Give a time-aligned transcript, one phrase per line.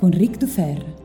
[0.00, 0.99] con Ric Dufer.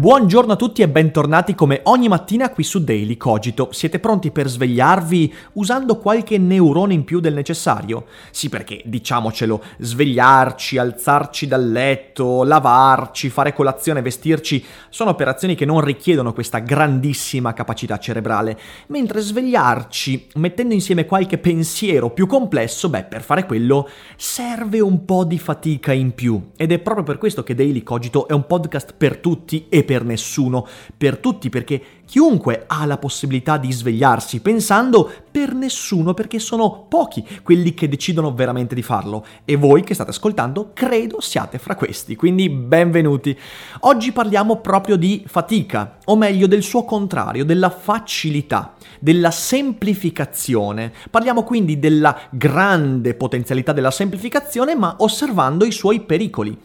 [0.00, 3.68] Buongiorno a tutti e bentornati come ogni mattina qui su Daily Cogito.
[3.70, 8.06] Siete pronti per svegliarvi usando qualche neurone in più del necessario?
[8.30, 15.82] Sì, perché diciamocelo, svegliarci, alzarci dal letto, lavarci, fare colazione, vestirci sono operazioni che non
[15.82, 23.20] richiedono questa grandissima capacità cerebrale, mentre svegliarci mettendo insieme qualche pensiero più complesso, beh, per
[23.20, 26.52] fare quello serve un po' di fatica in più.
[26.56, 29.89] Ed è proprio per questo che Daily Cogito è un podcast per tutti e per
[29.98, 36.86] nessuno, per tutti perché chiunque ha la possibilità di svegliarsi pensando per nessuno perché sono
[36.88, 41.76] pochi quelli che decidono veramente di farlo e voi che state ascoltando credo siate fra
[41.76, 43.38] questi, quindi benvenuti.
[43.80, 50.92] Oggi parliamo proprio di fatica, o meglio del suo contrario, della facilità, della semplificazione.
[51.10, 56.58] Parliamo quindi della grande potenzialità della semplificazione ma osservando i suoi pericoli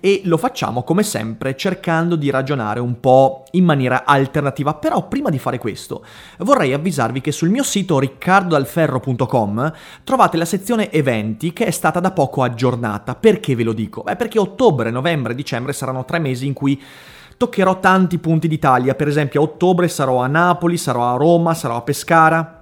[0.00, 4.74] e lo facciamo come sempre cercando di ragionare un po' in maniera alternativa.
[4.74, 6.04] Però prima di fare questo
[6.38, 9.72] vorrei avvisarvi che sul mio sito riccardodalferro.com
[10.04, 13.14] trovate la sezione eventi che è stata da poco aggiornata.
[13.14, 14.02] Perché ve lo dico?
[14.02, 16.80] Beh, perché ottobre, novembre, dicembre saranno tre mesi in cui
[17.36, 18.94] toccherò tanti punti d'Italia.
[18.94, 22.57] Per esempio a ottobre sarò a Napoli, sarò a Roma, sarò a Pescara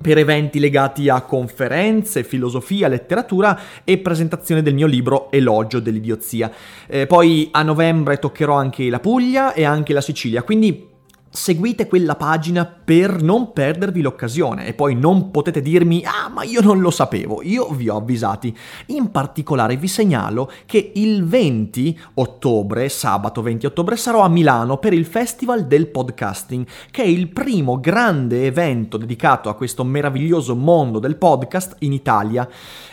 [0.00, 6.50] per eventi legati a conferenze, filosofia, letteratura e presentazione del mio libro Elogio dell'idiozia.
[6.86, 10.94] Eh, poi a novembre toccherò anche la Puglia e anche la Sicilia, quindi
[11.36, 16.62] seguite quella pagina per non perdervi l'occasione e poi non potete dirmi ah ma io
[16.62, 18.56] non lo sapevo, io vi ho avvisati.
[18.86, 24.94] In particolare vi segnalo che il 20 ottobre, sabato 20 ottobre, sarò a Milano per
[24.94, 30.98] il Festival del Podcasting, che è il primo grande evento dedicato a questo meraviglioso mondo
[30.98, 32.48] del podcast in Italia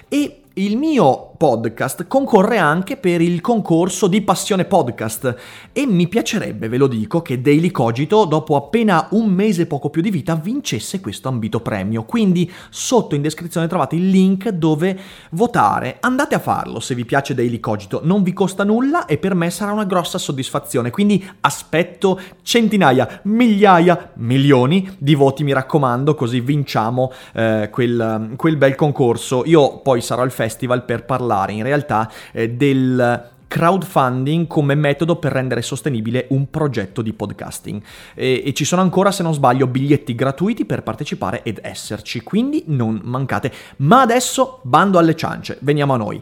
[0.09, 5.36] e il mio podcast concorre anche per il concorso di Passione Podcast
[5.74, 9.90] e mi piacerebbe, ve lo dico, che Daily Cogito, dopo appena un mese e poco
[9.90, 12.04] più di vita, vincesse questo ambito premio.
[12.04, 14.98] Quindi sotto in descrizione trovate il link dove
[15.32, 15.98] votare.
[16.02, 19.50] Andate a farlo se vi piace Daily Cogito, non vi costa nulla e per me
[19.50, 20.92] sarà una grossa soddisfazione.
[20.92, 28.76] Quindi aspetto centinaia, migliaia, milioni di voti, mi raccomando, così vinciamo eh, quel, quel bel
[28.76, 29.44] concorso.
[29.46, 31.22] Io poi sarò al festival per parlare
[31.53, 37.81] in realtà eh, del crowdfunding come metodo per rendere sostenibile un progetto di podcasting.
[38.16, 42.63] E, e, ci sono ancora, se non sbaglio, biglietti gratuiti per partecipare ed esserci, quindi
[42.67, 43.51] non mancate.
[43.78, 46.22] Ma adesso bando alle ciance, veniamo a noi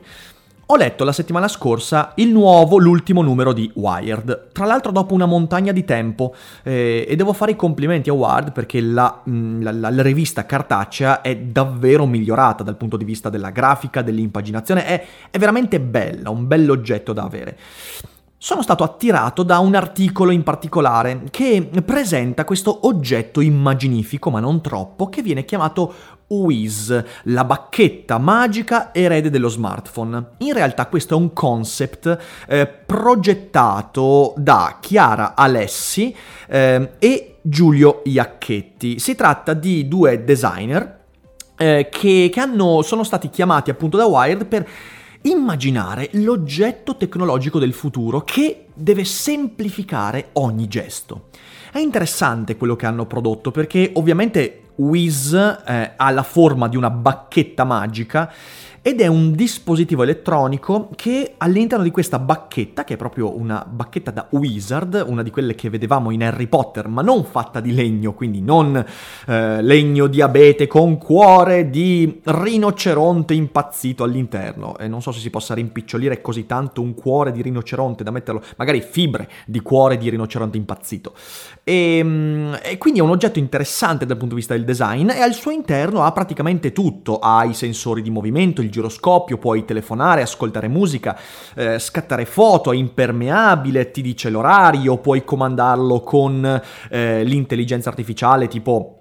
[0.71, 4.47] ho letto la settimana scorsa il nuovo, l'ultimo numero di Wired.
[4.53, 6.33] Tra l'altro dopo una montagna di tempo
[6.63, 10.45] eh, e devo fare i complimenti a Wired perché la, mm, la, la, la, rivista
[10.45, 16.29] cartacea è davvero migliorata dal punto di vista della grafica, dell'impaginazione, è, è veramente bella,
[16.29, 17.57] un bell'oggetto da avere
[18.43, 24.61] sono stato attirato da un articolo in particolare che presenta questo oggetto immaginifico, ma non
[24.61, 25.93] troppo, che viene chiamato
[26.31, 30.31] Wiz, la bacchetta magica erede dello smartphone.
[30.37, 32.17] In realtà questo è un concept
[32.47, 36.15] eh, progettato da Chiara Alessi
[36.47, 38.97] eh, e Giulio Iacchetti.
[38.99, 40.99] Si tratta di due designer
[41.57, 44.67] eh, che, che hanno, sono stati chiamati appunto da Wired per
[45.23, 51.27] immaginare l'oggetto tecnologico del futuro che deve semplificare ogni gesto.
[51.71, 56.89] È interessante quello che hanno prodotto perché ovviamente Wiz eh, ha la forma di una
[56.89, 58.31] bacchetta magica
[58.83, 64.09] ed è un dispositivo elettronico che all'interno di questa bacchetta, che è proprio una bacchetta
[64.09, 68.13] da wizard, una di quelle che vedevamo in Harry Potter, ma non fatta di legno,
[68.13, 68.83] quindi non
[69.27, 74.75] eh, legno di abete con cuore di rinoceronte impazzito all'interno.
[74.79, 78.41] E non so se si possa rimpicciolire così tanto un cuore di rinoceronte da metterlo,
[78.55, 81.13] magari fibre di cuore di rinoceronte impazzito.
[81.63, 85.19] E, ehm, e quindi è un oggetto interessante dal punto di vista del design e
[85.19, 90.23] al suo interno ha praticamente tutto, ha i sensori di movimento, il giroscopio, puoi telefonare,
[90.23, 91.15] ascoltare musica,
[91.53, 99.00] eh, scattare foto, è impermeabile, ti dice l'orario, puoi comandarlo con eh, l'intelligenza artificiale tipo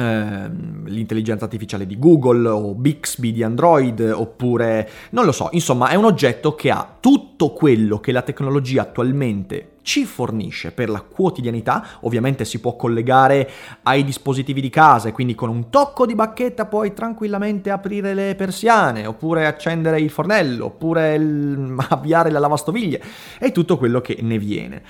[0.00, 6.04] l'intelligenza artificiale di Google o Bixby di Android oppure non lo so, insomma è un
[6.04, 12.44] oggetto che ha tutto quello che la tecnologia attualmente ci fornisce per la quotidianità, ovviamente
[12.44, 13.50] si può collegare
[13.82, 18.34] ai dispositivi di casa e quindi con un tocco di bacchetta puoi tranquillamente aprire le
[18.34, 21.74] persiane, oppure accendere il fornello, oppure il...
[21.90, 23.02] avviare la lavastoviglie
[23.38, 24.82] e tutto quello che ne viene.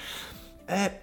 [0.66, 1.00] Eh,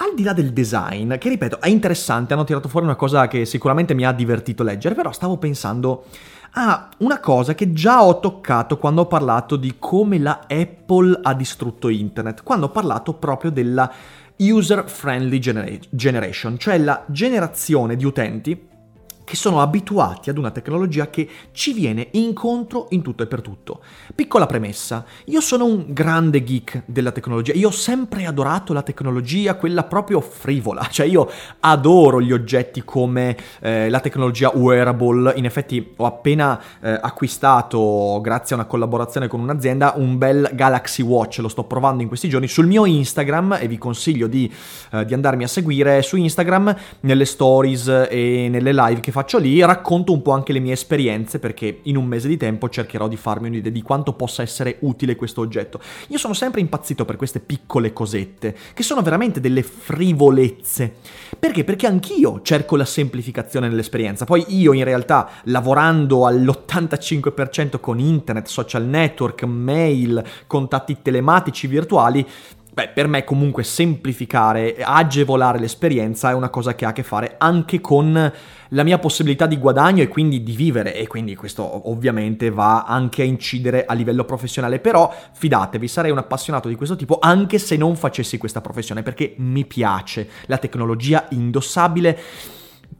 [0.00, 3.44] al di là del design, che ripeto è interessante, hanno tirato fuori una cosa che
[3.44, 6.04] sicuramente mi ha divertito leggere, però stavo pensando
[6.52, 11.34] a una cosa che già ho toccato quando ho parlato di come la Apple ha
[11.34, 13.90] distrutto internet, quando ho parlato proprio della
[14.38, 18.66] user friendly genera- generation, cioè la generazione di utenti
[19.28, 23.82] che sono abituati ad una tecnologia che ci viene incontro in tutto e per tutto.
[24.14, 29.56] Piccola premessa, io sono un grande geek della tecnologia, io ho sempre adorato la tecnologia,
[29.56, 31.30] quella proprio frivola, cioè io
[31.60, 38.56] adoro gli oggetti come eh, la tecnologia wearable, in effetti ho appena eh, acquistato, grazie
[38.56, 42.48] a una collaborazione con un'azienda, un bel Galaxy Watch, lo sto provando in questi giorni
[42.48, 44.50] sul mio Instagram e vi consiglio di,
[44.92, 49.60] eh, di andarmi a seguire su Instagram, nelle stories e nelle live che faccio lì
[49.64, 53.16] racconto un po' anche le mie esperienze perché in un mese di tempo cercherò di
[53.16, 55.80] farmi un'idea di quanto possa essere utile questo oggetto.
[56.08, 60.94] Io sono sempre impazzito per queste piccole cosette, che sono veramente delle frivolezze.
[61.36, 61.64] Perché?
[61.64, 64.24] Perché anch'io cerco la semplificazione nell'esperienza.
[64.24, 72.24] Poi io in realtà lavorando all'85% con internet, social network, mail, contatti telematici virtuali,
[72.78, 77.34] Beh, per me comunque semplificare, agevolare l'esperienza è una cosa che ha a che fare
[77.36, 78.32] anche con
[78.68, 80.94] la mia possibilità di guadagno e quindi di vivere.
[80.94, 86.18] E quindi questo ovviamente va anche a incidere a livello professionale, però fidatevi, sarei un
[86.18, 91.26] appassionato di questo tipo anche se non facessi questa professione perché mi piace la tecnologia
[91.30, 92.16] indossabile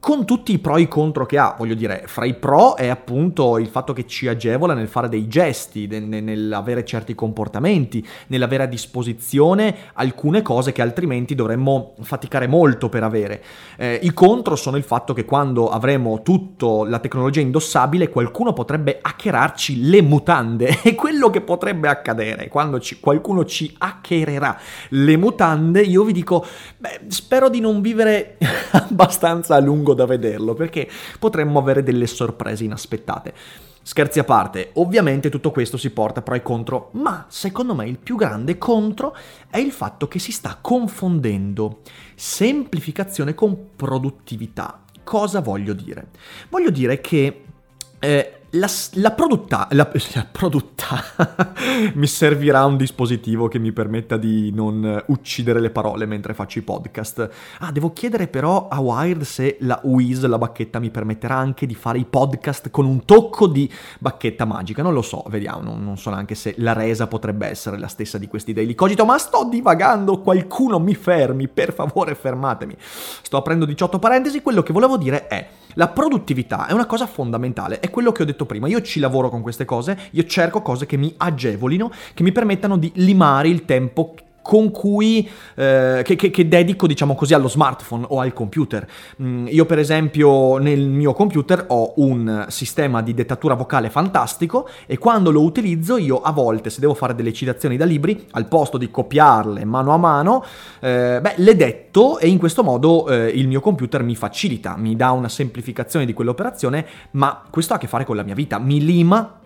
[0.00, 2.86] con tutti i pro e i contro che ha, voglio dire, fra i pro è
[2.86, 8.66] appunto il fatto che ci agevola nel fare dei gesti, nell'avere certi comportamenti, nell'avere a
[8.66, 13.42] disposizione alcune cose che altrimenti dovremmo faticare molto per avere.
[13.76, 18.98] Eh, I contro sono il fatto che quando avremo tutta la tecnologia indossabile qualcuno potrebbe
[19.00, 20.76] hackerarci le mutande.
[20.88, 22.48] E quello che potrebbe accadere.
[22.48, 24.58] Quando ci, qualcuno ci hackererà
[24.90, 26.44] le mutande, io vi dico,
[26.78, 28.38] beh, spero di non vivere
[28.72, 30.88] abbastanza a lungo lungo da vederlo perché
[31.18, 33.34] potremmo avere delle sorprese inaspettate.
[33.80, 37.98] Scherzi a parte, ovviamente tutto questo si porta pro e contro, ma secondo me il
[37.98, 39.16] più grande contro
[39.48, 41.80] è il fatto che si sta confondendo
[42.14, 44.82] semplificazione con produttività.
[45.02, 46.08] Cosa voglio dire?
[46.50, 47.44] Voglio dire che
[47.98, 51.04] eh, la, la, produtta, la, la produtta
[51.94, 56.62] mi servirà un dispositivo che mi permetta di non uccidere le parole mentre faccio i
[56.62, 57.28] podcast.
[57.58, 61.74] Ah, devo chiedere però a Wired se la Wiz, la bacchetta, mi permetterà anche di
[61.74, 64.82] fare i podcast con un tocco di bacchetta magica.
[64.82, 68.16] Non lo so, vediamo, non, non so neanche se la resa potrebbe essere la stessa
[68.16, 72.74] di questi Daily Cogito, ma sto divagando, qualcuno mi fermi, per favore fermatemi.
[72.78, 75.48] Sto aprendo 18 parentesi, quello che volevo dire è
[75.78, 78.66] la produttività è una cosa fondamentale, è quello che ho detto prima.
[78.66, 82.76] Io ci lavoro con queste cose, io cerco cose che mi agevolino, che mi permettano
[82.76, 84.14] di limare il tempo
[84.48, 88.88] con cui eh, che, che, che, dedico diciamo così allo smartphone o al computer.
[89.22, 94.96] Mm, io per esempio nel mio computer ho un sistema di dettatura vocale fantastico e
[94.96, 98.78] quando lo utilizzo io a volte se devo fare delle citazioni da libri al posto
[98.78, 100.42] di copiarle mano a mano
[100.80, 104.96] eh, beh le detto e in questo modo eh, il mio computer mi facilita mi
[104.96, 108.58] dà una semplificazione di quell'operazione ma questo ha a che fare con la mia vita.
[108.58, 109.37] Mi lima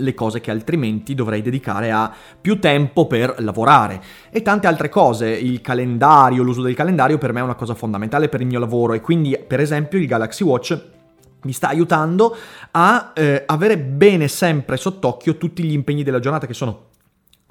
[0.00, 4.00] le cose che altrimenti dovrei dedicare a più tempo per lavorare
[4.30, 5.28] e tante altre cose.
[5.28, 8.92] Il calendario, l'uso del calendario per me è una cosa fondamentale per il mio lavoro
[8.92, 10.96] e quindi per esempio il Galaxy Watch
[11.42, 12.36] mi sta aiutando
[12.72, 16.86] a eh, avere bene sempre sott'occhio tutti gli impegni della giornata che sono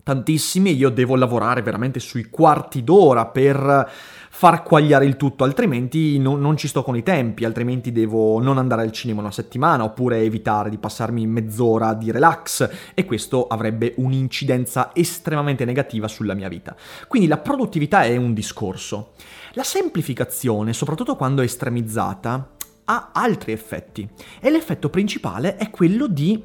[0.04, 3.92] tantissimi e io devo lavorare veramente sui quarti d'ora per
[4.38, 8.60] far quagliare il tutto, altrimenti no, non ci sto con i tempi, altrimenti devo non
[8.60, 13.96] andare al cinema una settimana oppure evitare di passarmi mezz'ora di relax e questo avrebbe
[13.98, 16.76] un'incidenza estremamente negativa sulla mia vita.
[17.08, 19.14] Quindi la produttività è un discorso.
[19.54, 22.52] La semplificazione, soprattutto quando è estremizzata,
[22.86, 24.08] ha altri effetti
[24.40, 26.44] e l'effetto principale è quello di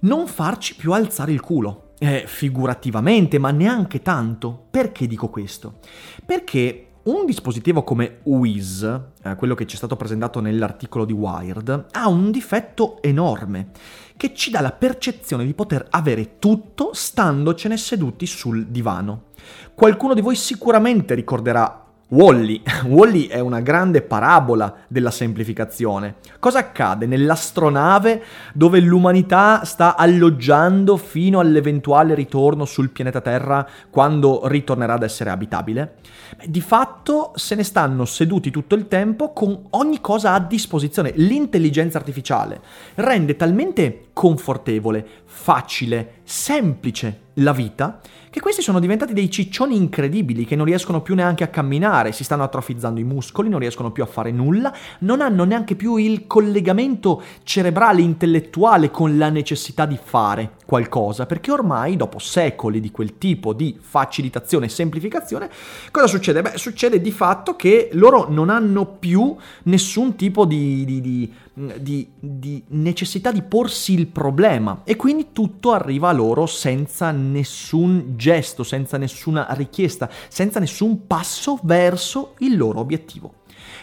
[0.00, 1.92] non farci più alzare il culo.
[2.00, 4.66] Eh, figurativamente, ma neanche tanto.
[4.68, 5.78] Perché dico questo?
[6.26, 11.86] Perché un dispositivo come Wiz, eh, quello che ci è stato presentato nell'articolo di Wired,
[11.92, 13.70] ha un difetto enorme,
[14.16, 19.28] che ci dà la percezione di poter avere tutto standocene seduti sul divano.
[19.74, 22.60] Qualcuno di voi sicuramente ricorderà Wally.
[22.86, 26.16] Wally è una grande parabola della semplificazione.
[26.38, 34.94] Cosa accade nell'astronave dove l'umanità sta alloggiando fino all'eventuale ritorno sul pianeta Terra quando ritornerà
[34.94, 35.94] ad essere abitabile?
[36.36, 41.12] Beh, di fatto se ne stanno seduti tutto il tempo con ogni cosa a disposizione.
[41.14, 42.60] L'intelligenza artificiale
[42.96, 48.00] rende talmente confortevole, facile, semplice la vita
[48.30, 52.22] che questi sono diventati dei ciccioni incredibili che non riescono più neanche a camminare, si
[52.22, 56.28] stanno atrofizzando i muscoli, non riescono più a fare nulla, non hanno neanche più il
[56.28, 63.18] collegamento cerebrale, intellettuale con la necessità di fare qualcosa, perché ormai dopo secoli di quel
[63.18, 65.50] tipo di facilitazione e semplificazione,
[65.90, 66.40] cosa succede?
[66.40, 69.34] Beh, succede di fatto che loro non hanno più
[69.64, 75.72] nessun tipo di, di, di di, di, necessità di porsi il problema e quindi tutto
[75.72, 82.80] arriva a loro senza nessun gesto, senza nessuna richiesta, senza nessun passo verso il loro
[82.80, 83.36] obiettivo.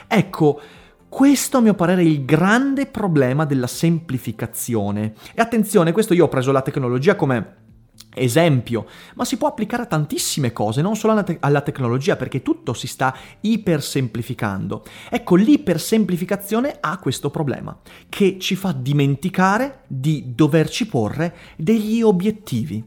[0.08, 0.62] Ecco,
[1.10, 5.14] questo a mio parere è il grande problema della semplificazione.
[5.34, 7.56] E attenzione, questo io ho preso la tecnologia come
[8.18, 12.42] esempio, ma si può applicare a tantissime cose, non solo alla, te- alla, tecnologia, perché
[12.42, 14.84] tutto si sta ipersemplificando.
[15.10, 17.78] Ecco, l'ipersemplificazione ha questo problema,
[18.10, 22.84] che ci fa dimenticare di doverci porre degli obiettivi.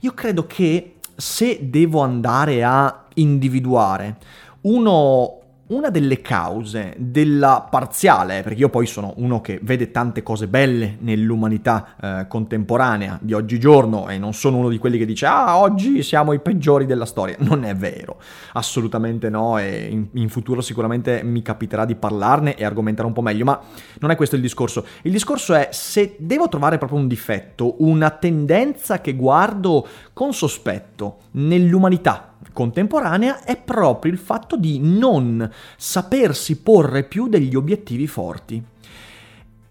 [0.00, 4.16] Io credo che se devo andare a individuare
[4.62, 5.41] uno
[5.72, 10.96] una delle cause della parziale, perché io poi sono uno che vede tante cose belle
[11.00, 16.02] nell'umanità eh, contemporanea di oggigiorno e non sono uno di quelli che dice ah oggi
[16.02, 18.20] siamo i peggiori della storia, non è vero,
[18.52, 23.22] assolutamente no e in, in futuro sicuramente mi capiterà di parlarne e argomentare un po'
[23.22, 23.58] meglio, ma
[24.00, 28.10] non è questo il discorso, il discorso è se devo trovare proprio un difetto, una
[28.10, 37.04] tendenza che guardo con sospetto nell'umanità contemporanea è proprio il fatto di non sapersi porre
[37.04, 38.62] più degli obiettivi forti.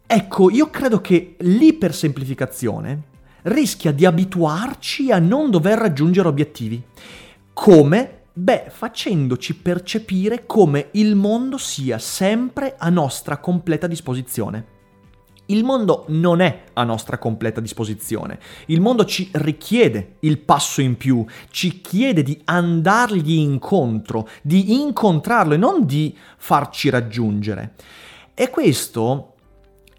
[0.05, 3.03] Ecco, io credo che l'ipersemplificazione
[3.43, 6.83] rischia di abituarci a non dover raggiungere obiettivi.
[7.53, 8.19] Come?
[8.33, 14.79] Beh, facendoci percepire come il mondo sia sempre a nostra completa disposizione.
[15.51, 18.39] Il mondo non è a nostra completa disposizione.
[18.67, 25.53] Il mondo ci richiede il passo in più, ci chiede di andargli incontro, di incontrarlo
[25.53, 27.74] e non di farci raggiungere.
[28.34, 29.30] E questo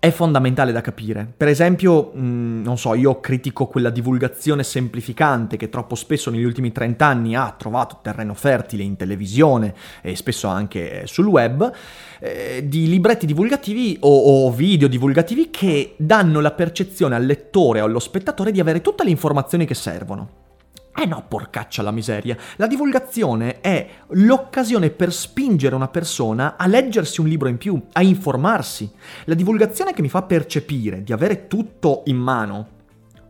[0.03, 1.33] è fondamentale da capire.
[1.37, 6.43] Per esempio, mh, mm, non so, io critico quella divulgazione semplificante che troppo spesso negli
[6.43, 11.71] ultimi 30 anni ha trovato terreno fertile in televisione e spesso anche sul web,
[12.19, 17.85] eh, di libretti divulgativi o, o video divulgativi che danno la percezione al lettore o
[17.85, 20.42] allo spettatore di avere tutte le informazioni che servono.
[20.95, 22.37] Eh no, porcaccia la miseria.
[22.57, 28.03] La divulgazione è l'occasione per spingere una persona a leggersi un libro in più, a
[28.03, 28.91] informarsi.
[29.25, 32.69] La divulgazione che mi fa percepire di avere tutto in mano,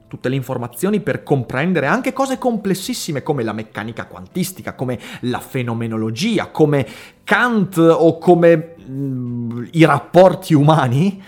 [0.08, 6.48] tutte le informazioni per comprendere anche cose complessissime come la meccanica quantistica, come la fenomenologia,
[6.48, 6.86] come
[7.22, 11.22] Kant o come mm, i rapporti umani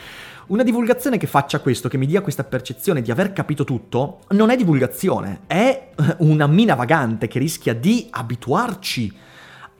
[0.49, 4.51] una divulgazione che faccia questo, che mi dia questa percezione di aver capito tutto, non
[4.51, 9.23] è divulgazione, è una mina vagante che rischia di abituarci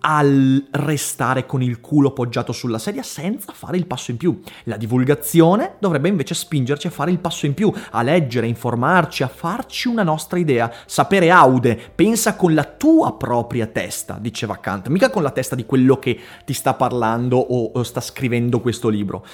[0.07, 4.39] al restare con il culo poggiato sulla sedia senza fare il passo in più.
[4.65, 9.23] La divulgazione dovrebbe invece spingerci a fare il passo in più, a leggere, a informarci,
[9.23, 10.71] a farci una nostra idea.
[10.85, 15.65] Sapere aude, pensa con la tua propria testa, diceva Kant, mica con la testa di
[15.65, 19.25] quello che ti sta parlando o, o sta scrivendo questo libro.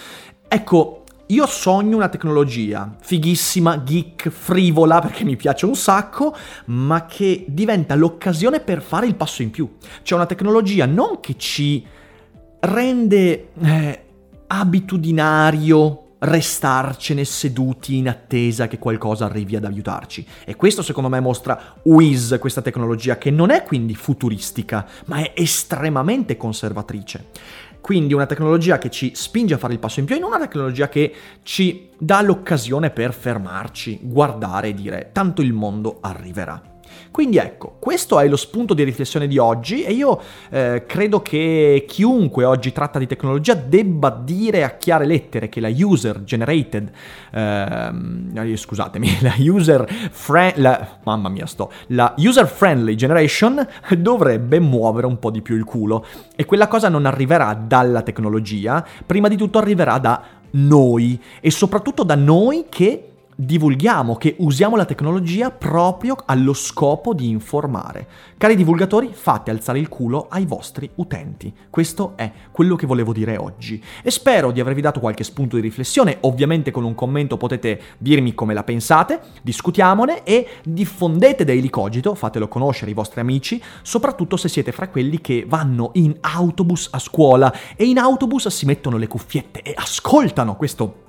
[0.47, 6.35] Ecco, io sogno una tecnologia fighissima, geek, frivola, perché mi piace un sacco,
[6.67, 9.77] ma che diventa l'occasione per fare il passo in più.
[10.03, 11.85] Cioè una tecnologia non che ci
[12.61, 14.05] rende eh,
[14.49, 20.27] abitudinario restarcene seduti in attesa che qualcosa arrivi ad aiutarci.
[20.45, 25.33] E questo secondo me mostra Wiz, questa tecnologia che non è quindi futuristica, ma è
[25.35, 27.29] estremamente conservatrice.
[27.81, 30.39] Quindi una tecnologia che ci spinge a fare il passo in più e non una
[30.39, 36.79] tecnologia che ci dà l'occasione per fermarci, guardare e dire tanto il mondo arriverà.
[37.11, 40.21] Quindi ecco, questo è lo spunto di riflessione di oggi e io
[40.51, 45.71] eh, credo che chiunque oggi tratta di tecnologia debba dire a chiare lettere che la
[45.73, 46.91] user generated,
[47.33, 53.67] ehm, scusatemi, la user friendly, mamma mia sto, la user friendly generation
[53.99, 56.07] dovrebbe muovere un po' di più il culo
[56.37, 62.03] e quella cosa non arriverà dalla tecnologia, prima di tutto arriverà da noi e soprattutto
[62.03, 63.10] da noi che
[63.41, 68.07] divulghiamo, che usiamo la tecnologia proprio allo scopo di informare.
[68.37, 71.53] Cari divulgatori, fate alzare il culo ai vostri utenti.
[71.71, 73.83] Questo è quello che volevo dire oggi.
[74.03, 76.19] E spero di avervi dato qualche spunto di riflessione.
[76.21, 82.47] Ovviamente con un commento potete dirmi come la pensate, discutiamone e diffondete Daily Cogito, fatelo
[82.47, 87.53] conoscere ai vostri amici, soprattutto se siete fra quelli che vanno in autobus a scuola
[87.75, 91.09] e in autobus si mettono le cuffiette e ascoltano questo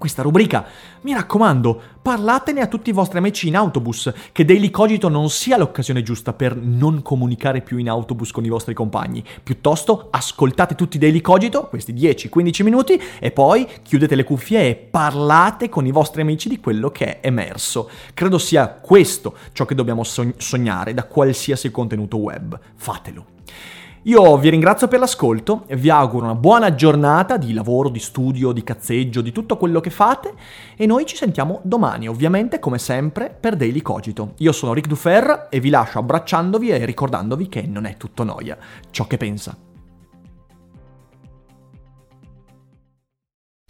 [0.00, 0.64] questa rubrica.
[1.02, 5.58] Mi raccomando, parlatene a tutti i vostri amici in autobus, che Daily Cogito non sia
[5.58, 9.22] l'occasione giusta per non comunicare più in autobus con i vostri compagni.
[9.42, 15.68] Piuttosto ascoltate tutti Daily Cogito, questi 10-15 minuti, e poi chiudete le cuffie e parlate
[15.68, 17.88] con i vostri amici di quello che è emerso.
[18.14, 22.58] Credo sia questo ciò che dobbiamo sognare da qualsiasi contenuto web.
[22.74, 23.26] Fatelo.
[24.04, 28.64] Io vi ringrazio per l'ascolto, vi auguro una buona giornata di lavoro, di studio, di
[28.64, 30.32] cazzeggio, di tutto quello che fate
[30.74, 34.32] e noi ci sentiamo domani, ovviamente come sempre per Daily Cogito.
[34.38, 38.56] Io sono Rick Dufer e vi lascio abbracciandovi e ricordandovi che non è tutto noia
[38.90, 39.69] ciò che pensa.